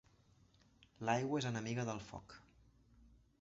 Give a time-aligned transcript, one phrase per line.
[1.09, 2.39] L'aigua és enemiga del foc.